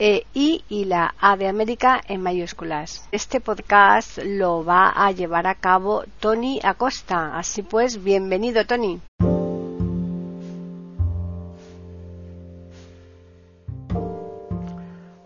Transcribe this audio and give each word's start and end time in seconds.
e 0.00 0.24
I 0.32 0.64
y 0.70 0.86
la 0.86 1.14
A 1.20 1.36
de 1.36 1.46
América 1.46 2.00
en 2.08 2.22
mayúsculas. 2.22 3.06
Este 3.12 3.38
podcast 3.38 4.18
lo 4.24 4.64
va 4.64 4.88
a 4.88 5.12
llevar 5.12 5.46
a 5.46 5.56
cabo 5.56 6.04
Tony 6.20 6.58
Acosta. 6.62 7.38
Así 7.38 7.62
pues, 7.62 8.02
bienvenido 8.02 8.64
Tony. 8.64 8.98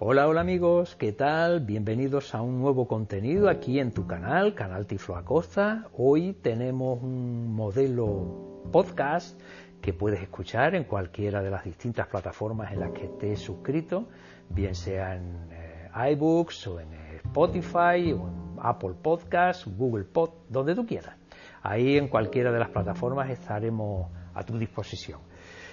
Hola, 0.01 0.27
hola 0.27 0.41
amigos, 0.41 0.97
¿qué 0.97 1.13
tal? 1.13 1.61
Bienvenidos 1.61 2.35
a 2.35 2.43
un 2.43 2.61
nuevo 2.61 2.89
contenido 2.89 3.49
aquí 3.49 3.79
en 3.79 3.93
tu 3.93 4.09
canal, 4.09 4.55
Canal 4.55 4.87
Tiflo 4.87 5.17
Acosta. 5.17 5.87
Hoy 5.97 6.33
tenemos 6.33 7.01
un 7.01 7.55
modelo 7.55 8.65
podcast 8.73 9.41
que 9.81 9.93
puedes 9.93 10.21
escuchar 10.21 10.75
en 10.75 10.85
cualquiera 10.85 11.43
de 11.43 11.51
las 11.51 11.65
distintas 11.65 12.09
plataformas 12.09 12.73
en 12.73 12.81
las 12.81 12.91
que 12.91 13.05
estés 13.05 13.39
suscrito 13.39 14.09
bien 14.51 14.75
sea 14.75 15.17
en 15.17 15.49
eh, 15.51 16.13
iBooks 16.13 16.67
o 16.67 16.81
en 16.81 16.93
eh, 16.93 17.21
Spotify 17.25 18.13
o 18.13 18.29
en 18.29 18.57
Apple 18.61 18.95
Podcasts, 19.03 19.67
Google 19.67 20.05
Pod, 20.05 20.31
donde 20.49 20.75
tú 20.75 20.87
quieras. 20.87 21.17
Ahí 21.63 21.97
en 21.97 22.09
cualquiera 22.09 22.53
de 22.53 22.59
las 22.59 22.69
plataformas 22.69 23.31
estaremos 23.31 24.11
a 24.35 24.43
tu 24.43 24.59
disposición. 24.59 25.21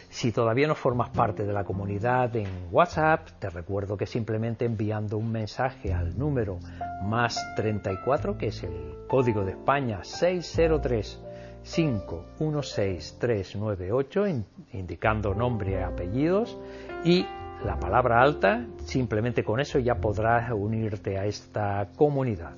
Si 0.09 0.31
todavía 0.33 0.67
no 0.67 0.75
formas 0.75 1.09
parte 1.09 1.45
de 1.45 1.53
la 1.53 1.63
comunidad 1.63 2.35
en 2.35 2.49
WhatsApp, 2.69 3.29
te 3.39 3.49
recuerdo 3.49 3.95
que 3.95 4.05
simplemente 4.05 4.65
enviando 4.65 5.17
un 5.17 5.31
mensaje 5.31 5.93
al 5.93 6.19
número 6.19 6.59
más 7.03 7.39
34, 7.55 8.37
que 8.37 8.47
es 8.47 8.61
el 8.63 9.07
código 9.07 9.45
de 9.45 9.51
España 9.51 10.03
603 10.03 11.21
516398, 11.63 14.25
indicando 14.73 15.33
nombre 15.33 15.71
y 15.71 15.75
apellidos, 15.75 16.57
y 17.05 17.25
la 17.65 17.79
palabra 17.79 18.21
alta, 18.21 18.65
simplemente 18.85 19.43
con 19.43 19.59
eso 19.59 19.79
ya 19.79 19.95
podrás 19.95 20.51
unirte 20.51 21.17
a 21.17 21.25
esta 21.25 21.87
comunidad. 21.95 22.51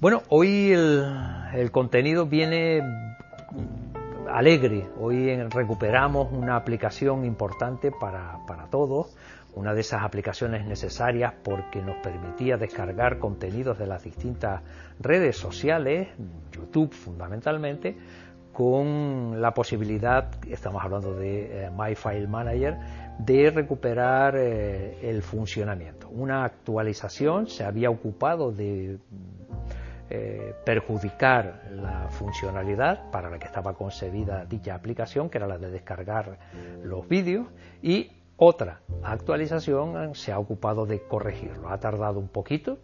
Bueno, 0.00 0.22
hoy 0.28 0.72
el, 0.72 1.70
contenido 1.70 2.26
viene 2.26 2.82
alegre, 4.30 4.86
hoy 5.00 5.34
recuperamos 5.44 6.32
una 6.32 6.56
aplicación 6.56 7.24
importante 7.24 7.90
para, 7.90 8.38
para 8.46 8.66
todos, 8.66 9.16
una 9.54 9.72
de 9.72 9.80
esas 9.80 10.02
aplicaciones 10.02 10.66
necesarias 10.66 11.32
porque 11.42 11.80
nos 11.80 11.96
permitía 11.96 12.58
descargar 12.58 13.18
contenidos 13.18 13.78
de 13.78 13.86
las 13.86 14.04
distintas 14.04 14.62
redes 15.00 15.38
sociales, 15.38 16.08
YouTube 16.52 16.92
fundamentalmente, 16.92 17.96
con 18.56 19.38
la 19.38 19.52
posibilidad, 19.52 20.30
estamos 20.48 20.82
hablando 20.82 21.14
de 21.14 21.66
eh, 21.66 21.70
My 21.70 21.94
File 21.94 22.26
Manager, 22.26 22.78
de 23.18 23.50
recuperar 23.50 24.34
eh, 24.34 24.96
el 25.02 25.20
funcionamiento. 25.20 26.08
Una 26.08 26.42
actualización 26.42 27.48
se 27.48 27.64
había 27.64 27.90
ocupado 27.90 28.52
de 28.52 28.96
eh, 30.08 30.54
perjudicar 30.64 31.64
la 31.70 32.08
funcionalidad 32.08 33.10
para 33.10 33.28
la 33.28 33.38
que 33.38 33.44
estaba 33.44 33.74
concebida 33.74 34.46
dicha 34.46 34.74
aplicación, 34.74 35.28
que 35.28 35.36
era 35.36 35.46
la 35.46 35.58
de 35.58 35.70
descargar 35.70 36.38
los 36.82 37.06
vídeos, 37.06 37.48
y 37.82 38.10
otra 38.38 38.80
actualización 39.02 40.14
se 40.14 40.32
ha 40.32 40.38
ocupado 40.38 40.86
de 40.86 41.02
corregirlo. 41.02 41.68
Ha 41.68 41.78
tardado 41.78 42.18
un 42.18 42.28
poquito, 42.28 42.78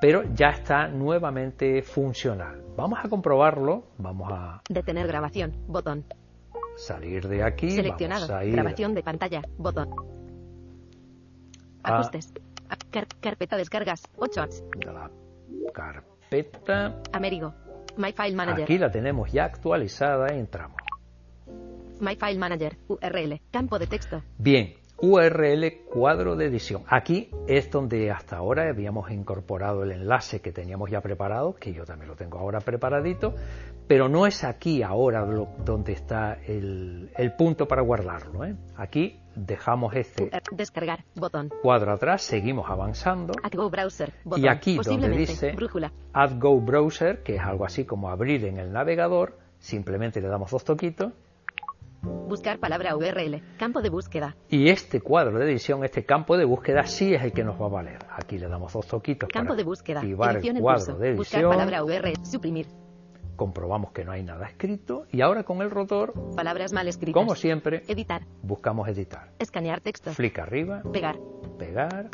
pero 0.00 0.22
ya 0.34 0.48
está 0.48 0.88
nuevamente 0.88 1.82
funcional. 1.82 2.62
Vamos 2.76 2.98
a 3.02 3.08
comprobarlo, 3.08 3.84
vamos 3.98 4.30
a... 4.32 4.60
Detener 4.68 5.06
grabación, 5.06 5.52
botón. 5.66 6.04
Salir 6.76 7.28
de 7.28 7.42
aquí, 7.42 7.70
Seleccionado, 7.70 8.26
vamos 8.26 8.42
a 8.42 8.44
ir 8.44 8.52
grabación 8.52 8.94
de 8.94 9.02
pantalla, 9.02 9.42
botón. 9.56 9.90
a 11.84 11.94
Ajustes. 11.98 12.32
Car- 12.90 13.06
carpeta 13.20 13.56
descargas, 13.56 14.02
8 14.16 14.42
apps. 14.42 14.64
la 14.84 15.10
carpeta. 15.72 17.00
Amerigo. 17.12 17.54
My 17.96 18.12
File 18.12 18.34
Manager. 18.34 18.64
Aquí 18.64 18.78
la 18.78 18.90
tenemos 18.90 19.30
ya 19.32 19.44
actualizada 19.44 20.28
entramos. 20.34 20.76
My 22.00 22.16
File 22.16 22.38
Manager. 22.38 22.76
URL. 22.88 23.40
Campo 23.52 23.78
de 23.78 23.86
texto. 23.86 24.22
Bien, 24.38 24.74
URL 24.98 25.82
cuadro 25.92 26.36
de 26.36 26.46
edición. 26.46 26.82
Aquí 26.86 27.30
es 27.46 27.70
donde 27.70 28.10
hasta 28.10 28.36
ahora 28.36 28.68
habíamos 28.68 29.10
incorporado 29.10 29.82
el 29.82 29.92
enlace 29.92 30.40
que 30.40 30.52
teníamos 30.52 30.90
ya 30.90 31.00
preparado, 31.00 31.54
que 31.54 31.72
yo 31.72 31.84
también 31.84 32.08
lo 32.08 32.16
tengo 32.16 32.38
ahora 32.38 32.60
preparadito, 32.60 33.34
pero 33.86 34.08
no 34.08 34.26
es 34.26 34.44
aquí 34.44 34.82
ahora 34.82 35.26
lo- 35.26 35.48
donde 35.64 35.92
está 35.92 36.38
el, 36.46 37.10
el 37.16 37.32
punto 37.34 37.66
para 37.68 37.82
guardarlo. 37.82 38.44
¿eh? 38.44 38.54
Aquí 38.76 39.20
dejamos 39.34 39.94
este 39.94 40.30
UR- 40.30 40.42
Descargar. 40.56 41.04
Botón. 41.16 41.50
cuadro 41.62 41.92
atrás, 41.92 42.22
seguimos 42.22 42.70
avanzando 42.70 43.34
Add 43.42 43.54
Go 43.56 43.68
Browser. 43.68 44.12
Botón. 44.24 44.44
y 44.44 44.48
aquí 44.48 44.78
donde 44.82 45.08
dice 45.10 45.52
Brújula. 45.52 45.92
Add 46.12 46.38
Go 46.38 46.60
Browser, 46.60 47.22
que 47.22 47.34
es 47.36 47.42
algo 47.42 47.64
así 47.66 47.84
como 47.84 48.08
abrir 48.10 48.44
en 48.46 48.58
el 48.58 48.72
navegador, 48.72 49.36
simplemente 49.58 50.20
le 50.20 50.28
damos 50.28 50.50
dos 50.50 50.64
toquitos 50.64 51.12
Buscar 52.04 52.58
palabra 52.58 52.96
URL. 52.96 53.42
Campo 53.58 53.80
de 53.82 53.90
búsqueda. 53.90 54.36
y 54.48 54.68
este 54.68 55.00
cuadro 55.00 55.38
de 55.38 55.46
edición, 55.50 55.84
este 55.84 56.04
campo 56.04 56.36
de 56.36 56.44
búsqueda 56.44 56.84
sí 56.86 57.14
es 57.14 57.22
el 57.22 57.32
que 57.32 57.44
nos 57.44 57.60
va 57.60 57.66
a 57.66 57.68
valer. 57.70 57.98
Aquí 58.10 58.38
le 58.38 58.48
damos 58.48 58.72
dos 58.72 58.86
toquitos 58.86 59.28
Campo 59.28 59.48
para 59.48 59.56
de 59.56 59.64
búsqueda. 59.64 60.00
activar 60.00 60.36
Edición 60.36 60.56
el 60.56 60.62
cuadro 60.62 60.84
curso. 60.84 60.98
de 60.98 61.14
Buscar 61.14 61.40
edición. 61.40 61.50
palabra 61.52 61.84
URL. 61.84 62.24
Suprimir. 62.26 62.66
comprobamos 63.36 63.90
que 63.90 64.04
no 64.04 64.12
hay 64.12 64.22
nada 64.22 64.46
escrito 64.46 65.06
y 65.10 65.20
ahora 65.20 65.42
con 65.42 65.60
el 65.60 65.68
rotor, 65.70 66.12
Palabras 66.36 66.72
mal 66.72 66.86
escritas. 66.86 67.20
como 67.20 67.34
siempre, 67.34 67.82
Editar. 67.88 68.22
buscamos 68.42 68.86
editar. 68.88 69.30
Escanear 69.40 69.80
texto. 69.80 70.12
Flick 70.12 70.38
arriba, 70.38 70.82
Pegar. 70.92 71.16
pegar 71.58 72.10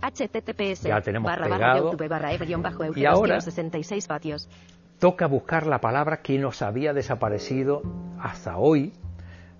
https 0.00 0.82
Ya 0.84 1.00
tenemos 1.00 1.26
barra 1.30 1.48
barra 1.48 1.56
pegado. 1.56 1.90
youtube 1.90 2.08
barra 2.08 2.32
f 2.32 2.44
guion 2.46 2.62
bajo 2.62 2.82
Y 2.96 3.04
ahora- 3.04 3.40
66 3.40 4.08
vatios. 4.08 4.48
toca 4.98 5.26
buscar 5.26 5.66
la 5.66 5.80
palabra 5.80 6.22
que 6.22 6.38
nos 6.38 6.62
había 6.62 6.92
desaparecido 6.94 7.82
hasta 8.22 8.56
hoy, 8.56 8.92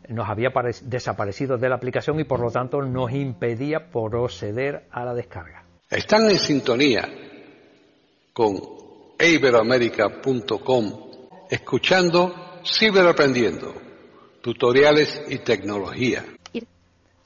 nos 0.09 0.29
había 0.29 0.51
apare- 0.51 0.81
desaparecido 0.83 1.59
de 1.59 1.69
la 1.69 1.75
aplicación 1.77 2.19
y 2.21 2.25
por 2.25 2.41
lo 2.41 2.51
tanto 2.51 2.81
nos 2.83 3.13
impedía 3.13 3.91
proceder 3.91 4.87
a 4.91 5.05
la 5.05 5.15
descarga. 5.15 5.65
Están 5.91 6.31
en 6.31 6.39
sintonía 6.39 7.09
con 8.33 8.57
iberoamerica.com, 9.19 10.93
escuchando 11.51 12.35
Ciberaprendiendo, 12.65 13.75
tutoriales 14.41 15.23
y 15.29 15.39
tecnología. 15.39 16.25
Ir, 16.53 16.67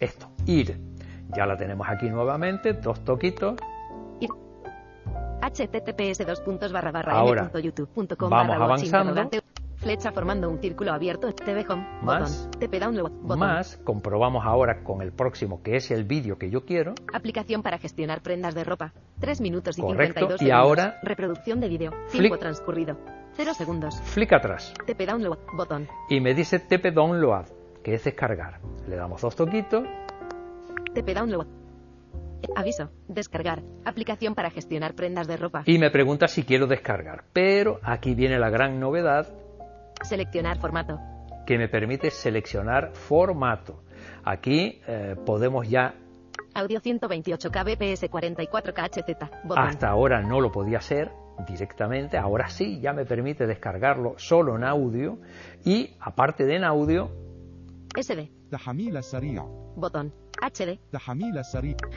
Esto, 0.00 0.29
ir. 0.47 0.79
Ya 1.37 1.44
la 1.47 1.56
tenemos 1.56 1.87
aquí 1.89 2.09
nuevamente, 2.09 2.73
dos 2.73 3.05
toquitos. 3.05 3.56
ir. 4.21 4.31
https 5.43 6.27
dos 6.27 6.41
puntos 6.41 6.73
barra 6.73 6.91
barra 6.91 7.12
Ahora, 7.12 7.43
m 7.43 7.50
punto 7.50 7.59
youtube 7.59 7.89
punto 7.94 8.17
com 8.17 8.31
vamos 8.31 8.49
barra 8.49 8.65
avanzando. 8.65 9.29
Flecha 9.87 10.11
formando 10.11 10.50
un 10.50 10.59
círculo 10.59 10.93
abierto. 10.93 11.33
TV 11.33 11.65
Home. 11.69 11.87
Más. 12.03 12.47
Botón. 12.49 12.59
TP 12.59 12.81
Download. 12.81 13.12
Botón. 13.23 13.38
Más, 13.38 13.77
comprobamos 13.85 14.44
ahora 14.44 14.83
con 14.83 15.00
el 15.00 15.12
próximo 15.12 15.62
que 15.62 15.77
es 15.77 15.93
el 15.93 16.03
vídeo 16.03 16.38
que 16.38 16.50
yo 16.50 16.65
quiero. 16.65 16.97
Aplicación 17.15 17.62
para 17.62 17.79
gestionar 17.79 18.21
prendas 18.21 18.56
de 18.56 18.65
ropa. 18.65 18.93
3 19.21 19.41
minutos 19.41 19.79
y 19.79 19.83
Correcto, 19.83 20.15
52 20.29 20.43
y 20.43 20.44
segundos. 20.47 20.61
ahora- 20.61 20.99
Reproducción 21.05 21.61
de 21.61 21.69
vídeo. 21.69 21.93
Tiempo 22.11 22.37
transcurrido. 22.37 22.99
0 23.37 23.55
segundos. 23.55 24.00
Flick 24.03 24.33
atrás. 24.33 24.75
TP 24.87 25.06
Download. 25.06 25.38
Botón. 25.56 25.87
Y 26.11 26.21
me 26.21 26.35
dice 26.35 26.59
TP 26.59 26.91
Download, 26.91 27.44
que 27.85 27.94
es 27.94 28.03
descargar. 28.03 28.59
Le 28.89 28.97
damos 28.97 29.23
dos 29.23 29.37
toquitos. 29.37 29.85
TP 30.94 31.15
Download. 31.15 31.47
Aviso. 32.56 32.91
Descargar. 33.06 33.62
Aplicación 33.85 34.35
para 34.35 34.50
gestionar 34.50 34.94
prendas 34.97 35.29
de 35.29 35.37
ropa. 35.37 35.62
y 35.65 35.79
me 35.79 35.91
pregunta 35.93 36.27
si 36.27 36.43
quiero 36.43 36.67
descargar. 36.67 37.23
Pero 37.32 37.79
aquí 37.85 38.17
viene 38.17 38.41
la 38.41 38.50
gran 38.50 38.81
novedad 38.81 39.32
Seleccionar 40.02 40.58
formato. 40.58 40.98
Que 41.46 41.58
me 41.58 41.69
permite 41.69 42.10
seleccionar 42.10 42.93
formato. 42.94 43.82
Aquí 44.25 44.81
eh, 44.87 45.16
podemos 45.25 45.69
ya 45.69 45.94
Audio 46.56 46.81
128 46.81 47.50
kbps 47.50 48.08
44 48.08 48.72
khz. 48.72 49.31
Hasta 49.56 49.88
ahora 49.90 50.22
no 50.22 50.40
lo 50.40 50.50
podía 50.50 50.78
hacer 50.78 51.12
directamente, 51.46 52.16
ahora 52.16 52.48
sí 52.48 52.81
ya 52.81 52.94
me 52.94 53.04
permite 53.04 53.46
descargarlo 53.46 54.14
solo 54.16 54.56
en 54.56 54.64
audio 54.64 55.19
y 55.66 55.90
aparte 56.00 56.46
de 56.46 56.56
en 56.56 56.64
audio. 56.64 57.10
SD. 57.94 58.31
Botón. 59.76 60.14
HD. 60.41 60.79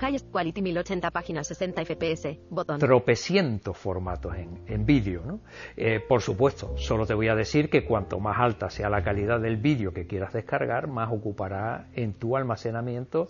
Highest 0.02 0.32
Quality 0.32 0.62
1080 0.62 1.12
páginas 1.12 1.48
60 1.48 1.86
FPS. 1.86 2.40
Botón. 2.50 2.80
Tropecientos 2.80 3.78
formatos 3.78 4.36
en, 4.36 4.64
en 4.68 4.86
vídeo, 4.86 5.24
¿no? 5.26 5.40
Eh, 5.78 6.00
por 6.00 6.22
supuesto, 6.22 6.78
solo 6.78 7.06
te 7.06 7.14
voy 7.14 7.28
a 7.28 7.36
decir 7.36 7.70
que 7.70 7.86
cuanto 7.86 8.20
más 8.20 8.40
alta 8.40 8.70
sea 8.70 8.90
la 8.90 9.04
calidad 9.04 9.40
del 9.40 9.58
vídeo 9.58 9.94
que 9.94 10.08
quieras 10.08 10.34
descargar, 10.34 10.88
más 10.88 11.12
ocupará 11.12 11.88
en 11.94 12.14
tu 12.14 12.36
almacenamiento 12.36 13.28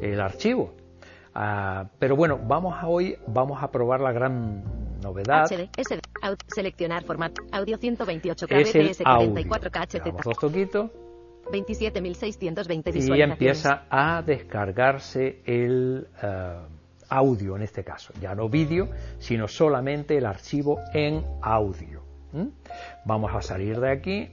el 0.00 0.20
archivo. 0.20 0.74
Ah, 1.34 1.86
pero 1.98 2.14
bueno, 2.14 2.38
vamos 2.46 2.76
a 2.78 2.88
hoy 2.88 3.16
vamos 3.26 3.62
a 3.62 3.70
probar 3.70 4.00
la 4.00 4.12
gran 4.12 4.62
novedad. 5.02 5.46
HD, 5.46 5.70
SD, 5.76 6.00
seleccionar 6.54 7.04
formato, 7.04 7.42
audio 7.52 7.78
128K, 7.78 8.60
es 8.60 8.74
el 8.74 8.88
BPS 8.88 9.00
44K, 9.00 10.22
Dos 10.22 10.38
toquitos. 10.38 10.90
27.620 11.50 12.88
y 12.88 12.92
visualizaciones. 12.92 13.32
empieza 13.32 13.86
a 13.90 14.22
descargarse 14.22 15.42
el 15.44 16.08
eh, 16.22 16.56
audio 17.08 17.56
en 17.56 17.62
este 17.62 17.84
caso, 17.84 18.12
ya 18.20 18.34
no 18.34 18.48
vídeo, 18.48 18.88
sino 19.18 19.48
solamente 19.48 20.16
el 20.16 20.26
archivo 20.26 20.78
en 20.94 21.24
audio. 21.42 22.02
¿m? 22.32 22.50
Vamos 23.04 23.34
a 23.34 23.42
salir 23.42 23.78
de 23.80 23.90
aquí 23.90 24.18
y 24.22 24.30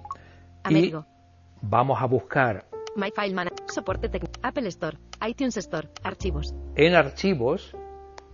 Américo. 0.63 1.05
vamos 1.61 2.01
a 2.01 2.05
buscar 2.05 2.65
My 2.95 3.11
File 3.15 3.33
Manager. 3.33 3.65
Soporte 3.67 4.09
técnico. 4.09 4.39
Apple 4.41 4.67
Store. 4.67 4.97
iTunes 5.27 5.57
Store. 5.57 5.87
Archivos. 6.03 6.53
en 6.75 6.95
archivos 6.95 7.75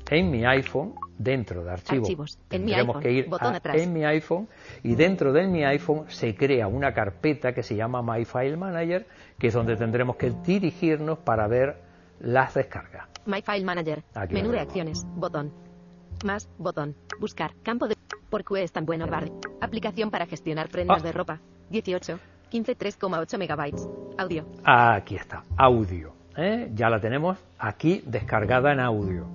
en 0.09 0.29
mi 0.29 0.45
iPhone, 0.45 0.93
dentro 1.17 1.63
de 1.63 1.71
archivos, 1.71 2.03
Archivos, 2.09 2.39
en 2.49 2.65
mi 2.65 2.71
tendremos 2.71 2.95
iPhone, 2.97 3.03
que 3.03 3.11
ir 3.11 3.29
a 3.39 3.77
en 3.77 3.93
mi 3.93 4.03
iPhone 4.05 4.47
y 4.83 4.95
dentro 4.95 5.31
de 5.33 5.47
mi 5.47 5.63
iPhone 5.63 6.05
se 6.09 6.35
crea 6.35 6.67
una 6.67 6.93
carpeta 6.93 7.53
que 7.53 7.63
se 7.63 7.75
llama 7.75 8.01
My 8.01 8.25
File 8.25 8.57
Manager, 8.57 9.05
que 9.39 9.47
es 9.47 9.53
donde 9.53 9.75
tendremos 9.77 10.15
que 10.17 10.31
dirigirnos 10.45 11.19
para 11.19 11.47
ver 11.47 11.77
las 12.19 12.53
descargas. 12.53 13.07
My 13.25 13.41
File 13.41 13.63
Manager. 13.65 14.03
Aquí 14.13 14.33
Menú 14.33 14.51
de 14.51 14.59
acciones. 14.59 15.05
Botón. 15.15 15.51
Más. 16.23 16.47
Botón. 16.57 16.95
Buscar. 17.19 17.51
Campo 17.63 17.87
de. 17.87 17.95
¿Por 18.29 18.43
qué 18.43 18.63
es 18.63 18.71
tan 18.71 18.85
bueno 18.85 19.07
Bar? 19.07 19.29
Aplicación 19.61 20.11
para 20.11 20.25
gestionar 20.25 20.69
prendas 20.69 21.01
Ah. 21.01 21.05
de 21.05 21.11
ropa. 21.11 21.39
18. 21.69 22.19
15 22.49 22.75
3,8 22.77 23.37
megabytes. 23.37 23.87
Audio. 24.17 24.45
Aquí 24.63 25.15
está, 25.15 25.43
audio. 25.57 26.13
¿eh? 26.37 26.69
Ya 26.73 26.89
la 26.89 26.99
tenemos 26.99 27.37
aquí 27.57 28.01
descargada 28.05 28.71
en 28.71 28.79
audio. 28.79 29.25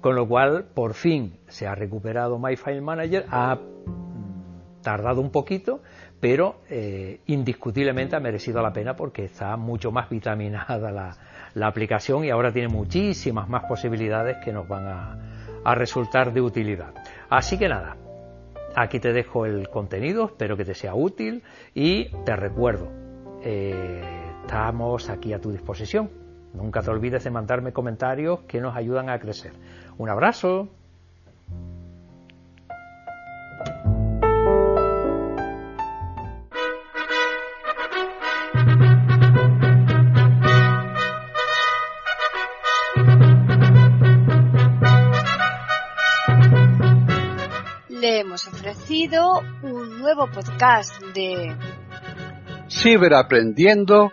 Con 0.00 0.14
lo 0.14 0.28
cual, 0.28 0.66
por 0.74 0.94
fin 0.94 1.38
se 1.48 1.66
ha 1.66 1.74
recuperado 1.74 2.38
My 2.38 2.56
File 2.56 2.80
Manager. 2.80 3.26
Ha 3.30 3.56
mm, 3.56 4.82
tardado 4.82 5.20
un 5.20 5.30
poquito, 5.30 5.82
pero 6.20 6.60
eh, 6.70 7.20
indiscutiblemente 7.26 8.16
ha 8.16 8.20
merecido 8.20 8.62
la 8.62 8.72
pena 8.72 8.94
porque 8.94 9.24
está 9.24 9.56
mucho 9.56 9.90
más 9.90 10.08
vitaminada 10.08 10.90
la, 10.90 11.66
aplicación 11.66 12.24
y 12.24 12.30
ahora 12.30 12.52
tiene 12.52 12.68
muchísimas 12.68 13.48
más 13.48 13.64
posibilidades 13.64 14.36
que 14.44 14.52
nos 14.52 14.68
van 14.68 14.86
a, 14.86 15.18
a 15.64 15.74
resultar 15.74 16.32
de 16.32 16.40
utilidad. 16.40 16.94
Así 17.28 17.58
que 17.58 17.68
nada, 17.68 17.96
Aquí 18.74 19.00
te 19.00 19.12
dejo 19.12 19.46
el 19.46 19.70
contenido, 19.70 20.26
espero 20.26 20.56
que 20.56 20.64
te 20.64 20.74
sea 20.74 20.94
útil 20.94 21.42
y 21.74 22.10
te 22.24 22.36
recuerdo, 22.36 22.88
eh, 23.42 24.02
estamos 24.42 25.10
aquí 25.10 25.32
a 25.32 25.40
tu 25.40 25.50
disposición. 25.50 26.27
Nunca 26.54 26.82
te 26.82 26.90
olvides 26.90 27.24
de 27.24 27.30
mandarme 27.30 27.72
comentarios 27.72 28.40
que 28.48 28.60
nos 28.60 28.76
ayudan 28.76 29.10
a 29.10 29.18
crecer. 29.18 29.52
Un 29.98 30.08
abrazo. 30.08 30.68
Le 47.88 48.20
hemos 48.20 48.46
ofrecido 48.46 49.40
un 49.62 49.98
nuevo 49.98 50.28
podcast 50.28 51.02
de 51.14 51.54
Ciberaprendiendo, 52.68 54.12